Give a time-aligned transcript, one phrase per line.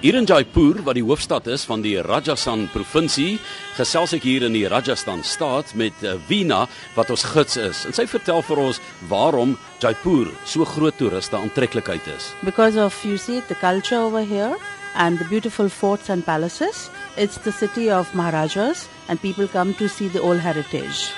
[0.00, 3.38] Hier in Jaipur, wat die hoofstad is van die Rajasthan provinsie,
[3.76, 6.62] gesels ek hier in die Rajasthan staat met uh, Veena
[6.96, 7.82] wat ons gids is.
[7.84, 8.80] En sy vertel vir ons
[9.10, 12.32] waarom Jaipur so groot toeriste aantreklikheid is.
[12.46, 14.56] Because of you see the culture over here
[14.94, 16.88] and the beautiful forts and palaces.
[17.16, 21.12] It's the city of Maharajas and people come to see the old heritage.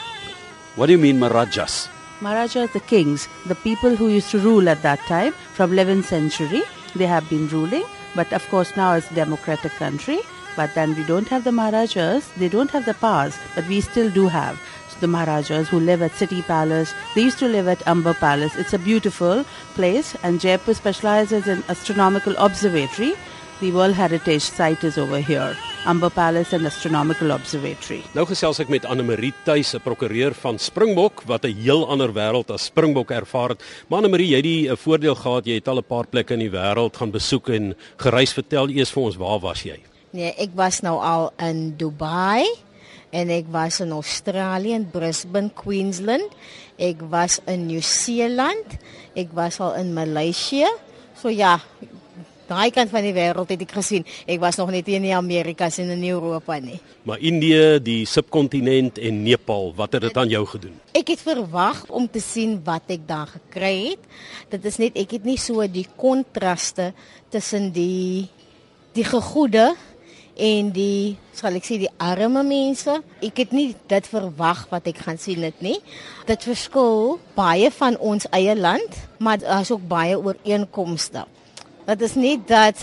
[0.74, 1.88] What do you mean Maharajas?
[2.20, 6.62] Maharajas, the kings, the people who used to rule at that time from 11th century,
[6.94, 7.84] they have been ruling.
[8.14, 10.20] But of course now it's a democratic country.
[10.56, 12.30] But then we don't have the Maharajas.
[12.36, 14.60] They don't have the powers, but we still do have
[15.02, 16.94] the Maharajas who live at City Palace.
[17.14, 18.54] They used to live at Amber Palace.
[18.56, 19.44] It's a beautiful
[19.74, 23.14] place, and Jaipur specializes in astronomical observatory.
[23.60, 25.56] The World Heritage Site is over here.
[25.84, 28.04] Amber Palace and Astronomical Observatory.
[28.14, 32.12] Nou gesels ek met Anne Marie Tuis, 'n prokureur van Springbok wat 'n heel ander
[32.14, 33.64] wêreld as Springbok ervaar het.
[33.88, 36.34] Maar Anne Marie, jy het die eh, voordeel gehad jy het al 'n paar plekke
[36.34, 38.32] in die wêreld gaan besoek en gereis.
[38.32, 39.80] Vertel eers vir ons, waar was jy?
[40.12, 42.46] Nee, ek was nou al in Dubai
[43.10, 46.30] en ek was in Australië in Brisbane, Queensland.
[46.78, 48.78] Ek was in Nieu-Seeland.
[49.14, 50.68] Ek was al in Maleisië.
[51.20, 51.60] So ja,
[52.52, 54.06] daai kant van die wêreld het ek gesien.
[54.28, 56.78] Ek was nog net in die Amerikas en in Europa nie.
[57.08, 60.76] Maar Indië, die subkontinent en Nepal, wat het dit aan jou gedoen?
[60.96, 64.10] Ek het verwag om te sien wat ek daar gekry het.
[64.52, 66.92] Dit is net ek het nie so die kontraste
[67.32, 68.28] tussen die
[68.92, 69.70] die gegoede
[70.36, 72.98] en die sal ek sê die arme mense.
[73.24, 75.78] Ek het nie dit verwag wat ek gaan sien dit nie.
[76.28, 81.24] Dit verskil baie van ons eie land, maar daar's ook baie ooreenkomste.
[81.82, 82.78] Dit is nie dat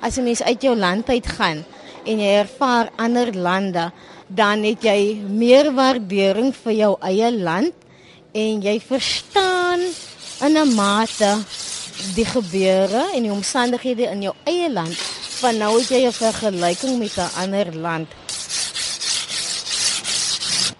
[0.00, 1.64] as 'n mens uit jou land uit gaan
[2.04, 3.92] en jy ervaar ander lande,
[4.26, 7.72] dan het jy meer waardering vir jou eie land
[8.32, 9.80] en jy verstaan
[10.40, 11.38] in 'n mate
[12.14, 14.96] die gebeure en die omstandighede in jou eie land.
[15.40, 18.08] Van nou het jy 'n vergelyking met 'n ander land.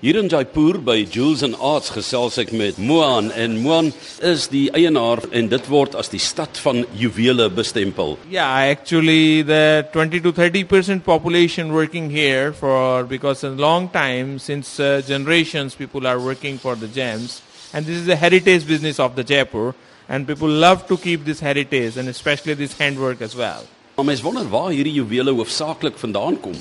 [0.03, 3.91] Hier in Jaipur by Jules and Arts gesels ek met Moan en Moan
[4.25, 8.15] is die eienaar en dit word as die stad van juwele bestempel.
[8.33, 14.81] Yeah, actually the 20 to 30% population working here for because a long time since
[14.81, 17.43] uh, generations people are working for the gems
[17.75, 19.75] and this is a heritage business of the Jaipur
[20.09, 23.69] and people love to keep this heritage and especially this handwork as well.
[24.01, 26.57] Maar mens wonder waar hierdie juwele hoofsaaklik vandaan kom.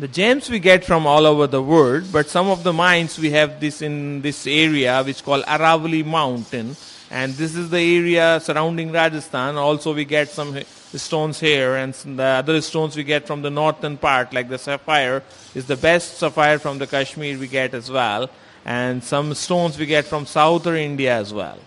[0.00, 3.32] The gems we get from all over the world, but some of the mines we
[3.32, 6.74] have this in this area which called Aravali Mountain,
[7.10, 9.58] and this is the area surrounding Rajasthan.
[9.58, 10.58] Also, we get some
[10.94, 15.22] stones here, and the other stones we get from the northern part, like the sapphire,
[15.54, 18.30] is the best sapphire from the Kashmir we get as well,
[18.64, 21.58] and some stones we get from southern India as well.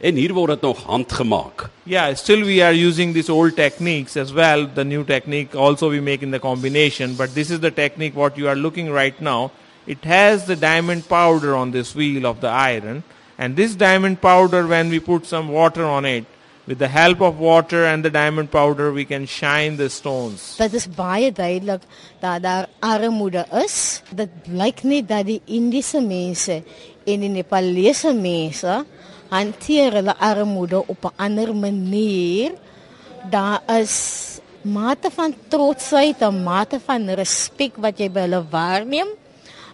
[0.00, 1.68] En hier word dit nog handgemaak.
[1.84, 4.68] Yeah, still we are using these old techniques as well.
[4.74, 8.36] The new technique also we make in the combination, but this is the technique what
[8.36, 9.50] you are looking right now.
[9.86, 13.04] It has the diamond powder on this wheel of the iron,
[13.38, 16.24] and this diamond powder, when we put some water on it,
[16.66, 20.56] with the help of water and the diamond powder, we can shine the stones.
[20.58, 21.86] Dit is baie duidelik
[22.20, 24.02] dat daar armoede is.
[24.10, 26.62] Dit blyk net dat die Indiese mense
[27.06, 28.84] en die Nepalese mense
[29.30, 32.52] hanteer hulle armoede op 'n ander manier.
[33.30, 39.08] Daar is mate van trotsheid en mate van respek wat jy by hulle waarneem.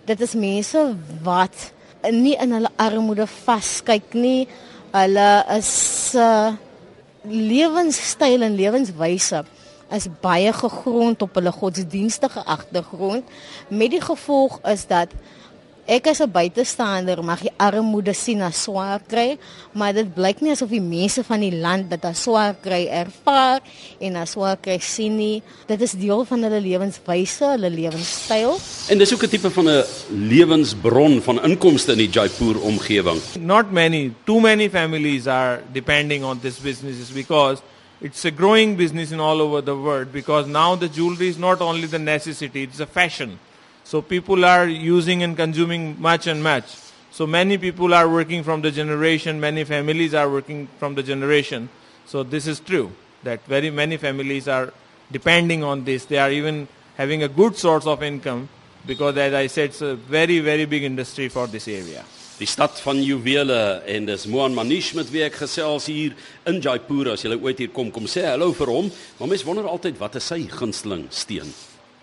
[0.05, 1.73] Dit is mense wat
[2.11, 4.49] nie in hulle armoede vaskyk nie.
[4.93, 6.53] Hulle is uh,
[7.23, 9.45] lewenstyl en lewenswyse
[9.93, 13.29] is baie gegrond op hulle godsdienstige agtergrond
[13.69, 15.13] met die gevolg is dat
[15.83, 19.37] Ek as 'n buitestander mag die armoede sien as swaar kry,
[19.75, 23.61] maar dit blyk nie asof die mense van die land dit as swaar kry ervaar
[23.99, 25.43] en as swaar kry sien nie.
[25.67, 28.61] Dit is deel van hulle lewenswyse, hulle lewenstyl.
[28.91, 33.21] En dis ook 'n tipe van 'n lewensbron van inkomste in die Jaipur omgewing.
[33.41, 37.61] Not many, too many families are depending on this business because
[38.01, 41.61] it's a growing business in all over the world because now the jewelry is not
[41.61, 43.39] only the necessity, it's a fashion.
[43.85, 46.65] So people are using and consuming much and much.
[47.11, 51.69] So many people are working from the generation, many families are working from the generation.
[52.07, 52.91] So this is true
[53.23, 54.73] that very many families are
[55.11, 56.07] depending on this.
[56.07, 58.49] They are even having a good source of income
[58.87, 62.05] because as I said it's a very very big industry for this area.
[62.39, 66.17] Die stad van juwele en dis Moan Manish met wie ek gesels hier
[66.49, 68.89] in Jaipur as jy ooit hier kom kom sê hallo vir hom.
[69.21, 71.53] Maar mense wonder altyd wat is sy gunsteling steen?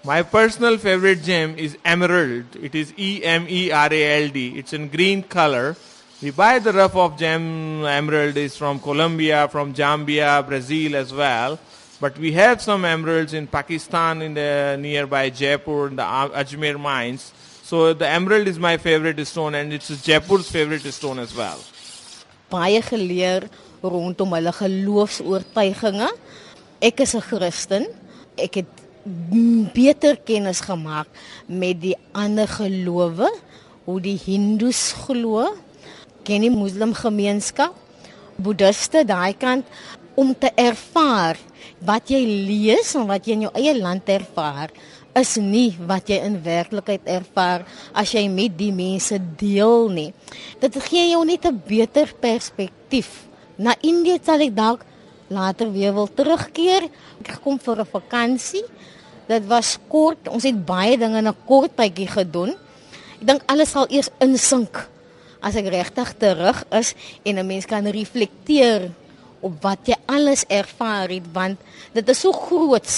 [0.04, 2.56] My personal favorite gem is emerald.
[2.56, 4.58] It is E M E R A L D.
[4.58, 5.76] It's in green color.
[6.22, 11.60] We buy the rough of gem emerald is from Colombia, from Zambia, Brazil as well.
[12.00, 17.34] But we have some emeralds in Pakistan, in the nearby Jaipur, the Ajmer mines.
[17.64, 21.60] So the emerald is my favorite stone, and it's Jaipur's favorite stone as well.
[22.50, 23.44] baie geleer
[23.84, 26.10] rondom hulle geloofs-oortuigings.
[26.82, 27.86] Ek is 'n Christen.
[28.38, 28.79] Ek het
[29.74, 31.08] beter kennis gemaak
[31.48, 33.30] met die ander gelowe,
[33.86, 35.48] hoe die Hindus glo,
[36.24, 37.74] ken die Muslim gemeenskap,
[38.40, 39.66] Boeddhiste daai kant
[40.16, 41.36] om te ervaar
[41.84, 44.72] wat jy lees en wat jy in jou eie land ervaar
[45.20, 47.66] is nie wat jy in werklikheid ervaar
[47.98, 50.12] as jy met die mense deel nie.
[50.62, 53.28] Dit gee jou net 'n beter perspektief.
[53.58, 54.86] Na Indië sal ek dalk
[55.30, 56.90] later weer wil terugkeer.
[57.24, 58.66] Ek kom vir 'n vakansie.
[59.28, 60.28] Dit was kort.
[60.28, 62.56] Ons het baie dinge in 'n kort tydjie gedoen.
[63.22, 64.90] Ek dink alles sal eers insink
[65.42, 66.94] as ek regtig terug is
[67.24, 68.92] en 'n mens kan reflekteer
[69.42, 71.58] op wat jy alles ervaar het want
[71.94, 72.90] dit is so groot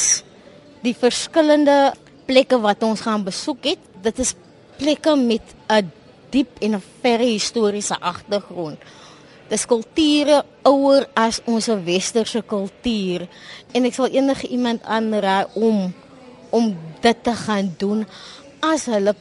[0.82, 1.94] die verskillende
[2.26, 4.34] plekke wat ons gaan besoek het dit is
[4.78, 5.92] plekke met 'n
[6.32, 8.80] diep en 'n verre historiese agtergrond
[9.52, 13.28] dis kulture ouer as ons westerse kultuur
[13.76, 15.90] en ek sal enige iemand aanraai om
[16.56, 16.72] om
[17.04, 18.06] dit te gaan doen
[18.64, 19.14] as hulle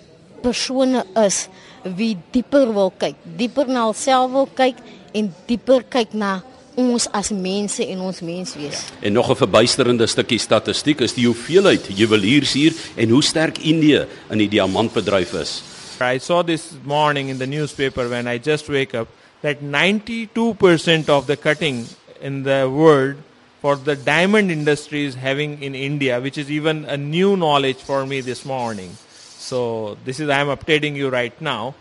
[0.45, 1.49] persone is
[1.97, 4.79] wie dieper wil kyk, dieper na hulself wil kyk
[5.17, 6.39] en dieper kyk na
[6.81, 8.85] ons as mense en ons menswees.
[9.03, 14.07] En nog 'n verbuisterende stukkie statistiek is die hoeveelheid juweliers hier en hoe sterk Indië
[14.31, 15.63] in die diamantbedryf is.
[16.01, 19.09] I saw this morning in the newspaper when I just wake up
[19.43, 21.87] that 92% of the cutting
[22.21, 23.17] in the world
[23.61, 28.07] for the diamond industry is having in India, which is even a new knowledge for
[28.07, 28.91] me this morning.
[29.37, 31.75] So this is I am updating you right now.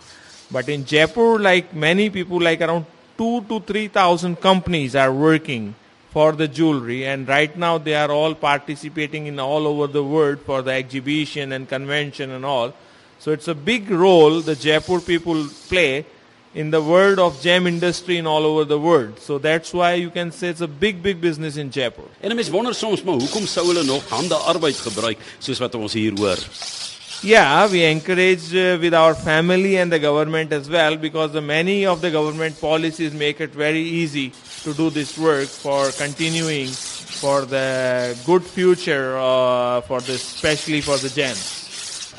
[0.51, 2.85] But in Jaipur, like many people, like around
[3.17, 5.75] two to three thousand companies are working
[6.11, 10.39] for the jewelry, and right now they are all participating in all over the world
[10.41, 12.73] for the exhibition and convention and all.
[13.19, 16.05] So it's a big role the Jaipur people play
[16.53, 19.19] in the world of gem industry in all over the world.
[19.19, 22.05] So that's why you can say it's a big, big business in Jaipur.
[22.21, 25.75] En 'n mens wonder soms maar hoekom sou hulle nog hande arbeid gebruik soos wat
[25.75, 26.37] ons hier hoor.
[27.21, 31.85] Yeah, we encourage uh, with our family and the government as well because the many
[31.85, 34.31] of the government policies make it very easy
[34.63, 40.97] to do this work for continuing for the good future uh, for the especially for
[40.97, 41.58] the gems.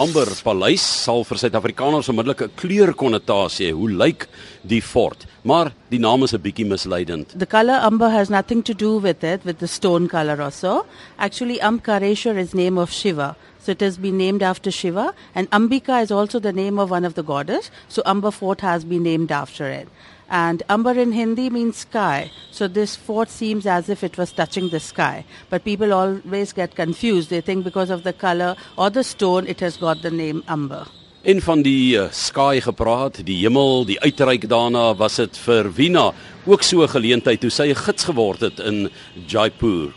[0.01, 3.73] Amber Paleis sal vir Suid-Afrikaners onmiddellik 'n kleurkonnotasie hê.
[3.77, 4.29] Hoe lyk
[4.65, 5.27] die fort?
[5.45, 7.39] Maar die naam is 'n bietjie misleidend.
[7.39, 10.87] The color amber has nothing to do with it, with the stone color also.
[11.19, 13.37] Actually, Amkareshwar is name of Shiva.
[13.63, 15.13] So it has been named after Shiva.
[15.35, 17.71] And Ambika is also the name of one of the goddess.
[17.89, 19.87] So Amber Fort has been named after it.
[20.31, 22.31] And Amber in Hindi means sky.
[22.53, 25.25] So this fort seems as if it was touching the sky.
[25.51, 27.31] But people always get confused.
[27.31, 30.87] They think because of the color or the stone, it has got the name Amber.
[31.23, 36.07] En van die uh, skaai gepraat, die hemel, die uitreik daarna, was dit vir Wina
[36.47, 38.89] ook so 'n geleentheid toe sy 'n gids geword het in
[39.27, 39.93] Jaipur.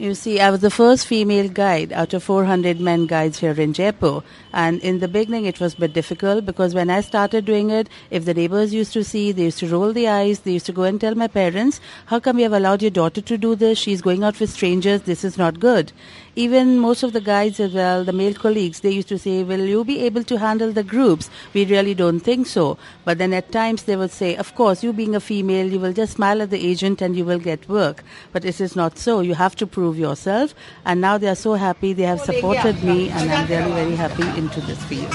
[0.00, 3.72] You see, I was the first female guide out of 400 men guides here in
[3.72, 4.22] Jaipur.
[4.52, 7.88] And in the beginning, it was a bit difficult because when I started doing it,
[8.12, 10.38] if the neighbors used to see, they used to roll the eyes.
[10.40, 13.20] They used to go and tell my parents, How come you have allowed your daughter
[13.20, 13.76] to do this?
[13.76, 15.02] She's going out with strangers.
[15.02, 15.92] This is not good.
[16.36, 19.66] Even most of the guides as well, the male colleagues, they used to say, Will
[19.66, 21.28] you be able to handle the groups?
[21.54, 22.78] We really don't think so.
[23.04, 25.92] But then at times they would say, Of course, you being a female, you will
[25.92, 28.04] just smile at the agent and you will get work.
[28.32, 29.18] But it is not so.
[29.18, 30.54] You have to prove yourself.
[30.84, 31.92] And now they are so happy.
[31.92, 35.14] They have supported me, and I'm really very happy into this field.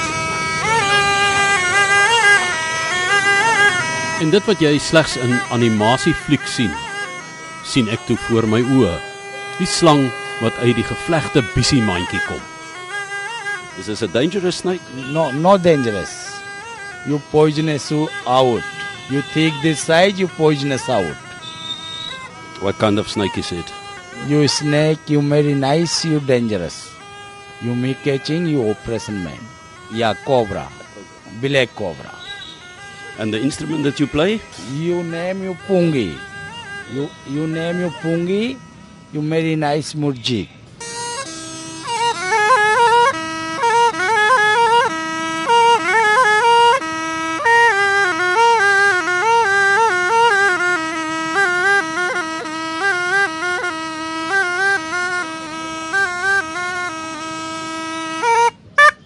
[4.23, 6.71] En dit wat jy slegs in animasiefliek sien,
[7.67, 8.93] sien ek toe voor my oë.
[9.57, 10.05] Die slang
[10.39, 12.39] wat uit die gevlegte bissie mandjie kom.
[13.75, 14.81] This is a dangerous snake.
[15.11, 16.13] No, not dangerous.
[17.07, 18.63] You poisonous you out.
[19.09, 21.15] You take this side, you poisonous out.
[22.61, 23.82] What kind of snake is it?
[24.27, 26.89] You snake, you very nice, you dangerous.
[27.61, 29.39] You me catching, you operation man.
[29.91, 30.69] Yeah, cobra.
[31.41, 32.11] Black cobra.
[33.19, 34.41] And the instrument that you play?
[34.73, 36.17] You name you pungi.
[36.93, 38.57] You you name you pungi,
[39.11, 40.49] you very nice murjik.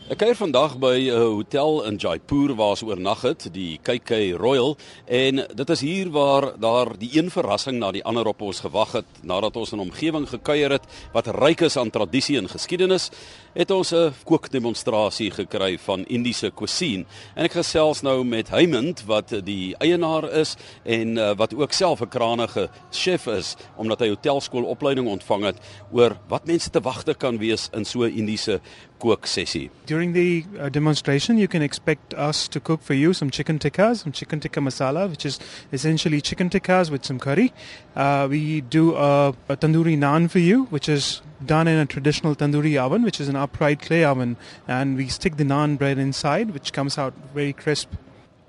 [0.08, 4.78] Ek kuier vandag by 'n hotel in Jaipur waar ons oornag het, die KK Royal,
[5.06, 8.92] en dit is hier waar daar die een verrassing na die ander op ons gewag
[8.92, 13.10] het nadat ons in 'n omgewing gekuier het wat ryk is aan tradisie en geskiedenis,
[13.54, 17.06] het ons 'n kookdemonstrasie gekry van Indiese cuisine.
[17.36, 22.02] En ek gesels nou met Heymond wat die eienaar is en uh, wat ook self
[22.02, 25.58] 'n krangige chef is omdat hy hotelskool opleiding ontvang het
[25.92, 28.62] oor wat mense te wagte kan wees in so 'n Indiese
[28.98, 29.70] kooksessie.
[29.98, 34.04] During the uh, demonstration, you can expect us to cook for you some chicken tikkas,
[34.04, 35.40] some chicken tikka masala, which is
[35.74, 37.52] essentially chicken tikkas with some curry.
[37.96, 42.36] Uh, we do a, a tandoori naan for you, which is done in a traditional
[42.36, 44.38] tandoori oven, which is an upright clay oven,
[44.68, 47.90] and we stick the naan bread inside, which comes out very crisp.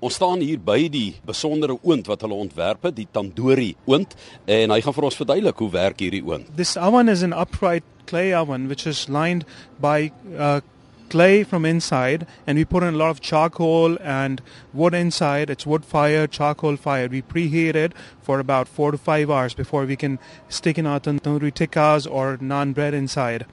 [0.01, 4.13] Ons staan hier by die besondere oond wat hulle ontwerp het, die tandoori oond,
[4.45, 6.45] en hy gaan vir ons verduidelik hoe werk hierdie oond.
[6.55, 9.49] This oven is an upright clay oven, which is lined
[9.81, 10.59] by uh,
[11.09, 14.41] clay from inside, and we put in a lot of charcoal and
[14.73, 15.49] wood inside.
[15.49, 17.11] It's wood fired, charcoal fired.
[17.11, 20.99] We preheat it for about four to five hours before we can stick in our
[20.99, 23.45] tandoori tikkas or naan bread inside.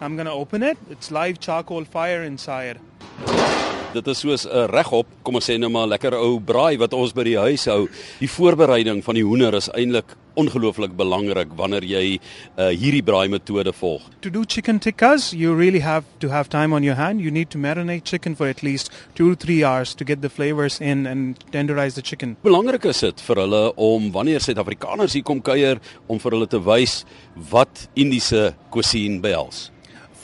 [0.00, 0.78] I'm gonna open it.
[0.90, 2.80] It's live charcoal fire inside.
[3.94, 7.12] Dit is soos 'n regop, kom ons sê nou maar lekker ou braai wat ons
[7.12, 7.88] by die huis hou.
[8.20, 13.72] Die voorbereiding van die hoender is eintlik ongelooflik belangrik wanneer jy uh, hierdie braai metode
[13.80, 14.04] volg.
[14.20, 17.20] To do chicken tikkas, you really have to have time on your hand.
[17.20, 20.30] You need to marinate chicken for at least 2 to 3 hours to get the
[20.30, 22.36] flavors in and tenderize the chicken.
[22.42, 26.60] Belangrik is dit vir hulle om wanneer Suid-Afrikaners hier kom kuier om vir hulle te
[26.62, 27.04] wys
[27.52, 29.70] wat Indiese cuisine behels.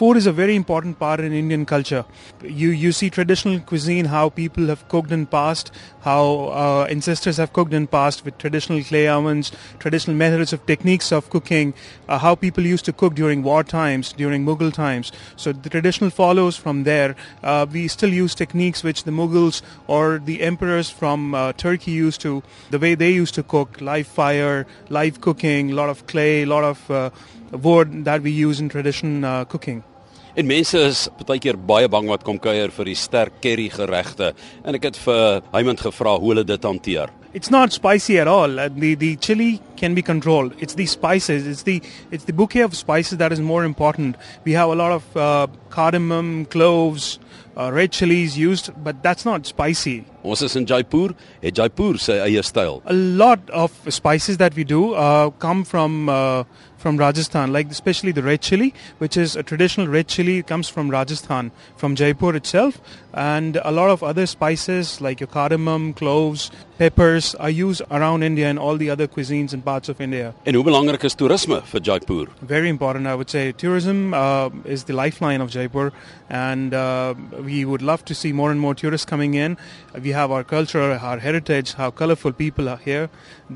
[0.02, 2.04] Food is a very important part in Indian culture.
[2.42, 5.68] You you see traditional cuisine, how people have cooked in past,
[6.06, 6.22] how
[6.62, 9.52] uh, ancestors have cooked in past with traditional clay ovens,
[9.84, 11.72] traditional methods of techniques of cooking,
[12.08, 15.12] uh, how people used to cook during war times, during Mughal times.
[15.36, 17.14] So the traditional follows from there.
[17.44, 22.20] Uh, we still use techniques which the Mughals or the emperors from uh, Turkey used
[22.22, 26.42] to, the way they used to cook, live fire, live cooking, a lot of clay,
[26.42, 27.10] a lot of uh,
[27.52, 29.84] wood that we use in tradition uh, cooking.
[30.32, 34.30] En mense is baie keer baie bang wat kom kuier vir die sterk curry geregte.
[34.64, 37.12] En ek het vir Heymond gevra hoe hulle dit hanteer.
[37.34, 38.58] It's not spicy at all.
[38.58, 40.54] Uh, the the chili can be controlled.
[40.58, 41.46] It's the spices.
[41.46, 44.16] It's the it's the bouquet of spices that is more important.
[44.44, 47.18] We have a lot of uh, cardamom, cloves,
[47.56, 50.04] uh, red chilies used, but that's not spicy.
[50.22, 52.80] Ons is in Jaipur, het Jaipur sy eie styl.
[52.86, 56.44] A lot of spices that we do uh, come from uh,
[56.82, 60.68] from Rajasthan, like especially the red chili, which is a traditional red chili, it comes
[60.68, 62.80] from Rajasthan, from Jaipur itself,
[63.14, 68.48] and a lot of other spices like your cardamom, cloves, peppers are used around India
[68.48, 70.34] and all the other cuisines and parts of India.
[70.44, 72.26] En hoe belangrik is toerisme vir Jaipur?
[72.40, 73.52] Very important, I would say.
[73.52, 75.92] Tourism uh, is the lifeline of Jaipur,
[76.28, 79.56] and uh, we would love to see more and more tourists coming in.
[80.02, 83.08] We have our culture, our heritage, how colorful people are here,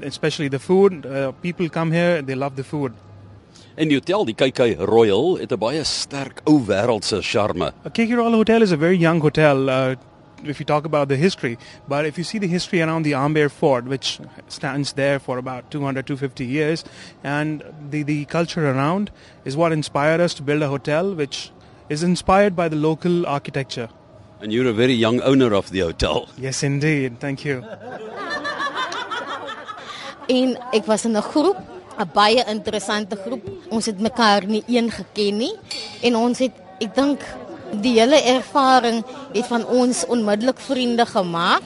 [0.03, 1.05] especially the food.
[1.05, 2.93] Uh, people come here, they love the food.
[3.77, 7.73] En die hotel, die KK Royal, het 'n baie sterk ou wêreldse charme.
[7.85, 9.69] A KK Royal Hotel is a very young hotel.
[9.69, 9.95] Uh,
[10.45, 13.49] if you talk about the history, but if you see the history around the Amber
[13.51, 14.19] Fort, which
[14.49, 16.85] stands there for about 200, 250 years,
[17.23, 19.11] and the, the culture around
[19.45, 21.51] is what inspired us to build a hotel, which
[21.91, 23.89] is inspired by the local architecture.
[24.41, 26.29] And you're a very young owner of the hotel.
[26.39, 27.21] Yes, indeed.
[27.21, 27.63] Thank you.
[30.29, 31.57] En ek was in 'n groep,
[31.99, 33.45] 'n baie interessante groep.
[33.69, 35.55] Ons het mekaar nie een geken nie
[36.03, 37.21] en ons het ek dink
[37.83, 41.63] die hele ervaring het van ons onmiddellik vriende gemaak.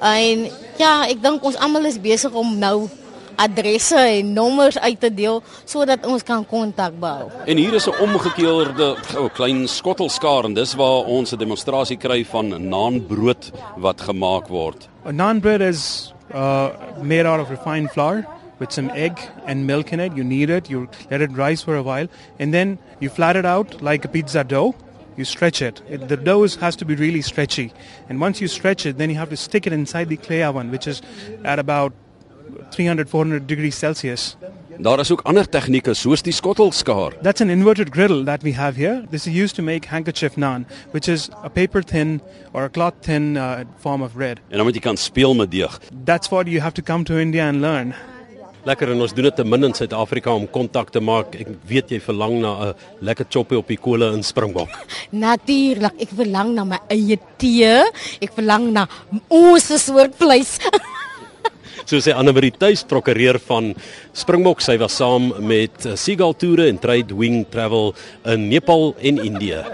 [0.00, 0.48] En
[0.78, 2.88] ja, ek dink ons almal is besig om nou
[3.40, 7.30] adresse en nommers uit te deel sodat ons kan kontak behou.
[7.46, 12.24] En hier is 'n omgekeerde ou klein skottelskaar en dis waar ons 'n demonstrasie kry
[12.24, 14.88] van naanbrood wat gemaak word.
[15.06, 16.68] A naan bread is uh,
[17.02, 18.26] made out of refined flour
[18.62, 20.16] with some egg and milk in it.
[20.16, 23.44] You knead it, you let it rise for a while, and then you flat it
[23.44, 24.74] out like a pizza dough.
[25.16, 25.82] You stretch it.
[25.90, 26.08] it.
[26.08, 27.72] The dough is- has to be really stretchy.
[28.08, 30.70] And once you stretch it, then you have to stick it inside the clay oven,
[30.70, 31.02] which is
[31.44, 31.92] at about
[32.70, 34.36] 300, 400 degrees Celsius.
[34.78, 37.12] Daar is ook ander tegnieke soos die skottelskaar.
[37.22, 39.04] That's an inverted griddle that we have here.
[39.10, 42.20] This is used to make handkerchief naan, which is a paper thin
[42.52, 44.40] or a cloth thin uh, form of bread.
[44.48, 45.78] En dan moet jy kan speel met deeg.
[46.04, 47.94] That's what you have to come to India and learn.
[48.62, 51.34] Lekker en ons doen dit te min in Suid-Afrika om kontak te maak.
[51.34, 54.70] Ek weet jy verlang na 'n lekker choppie op die kolle in Springbok.
[55.10, 57.82] Natuurlik, ek verlang na my eie tee.
[58.22, 58.86] Ek verlang na
[59.28, 60.58] ons soort vleis.
[61.84, 63.74] So sê Anne Marie tuis prokureur van
[64.14, 67.90] Springbok, sy was saam met eh, Seagull Toere en Trade Wing Travel
[68.24, 69.64] in Nepal en Indië.